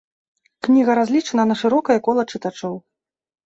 Кніга 0.67 0.95
разлічана 1.01 1.47
на 1.51 1.59
шырокае 1.61 1.99
кола 2.11 2.29
чытачоў. 2.33 2.79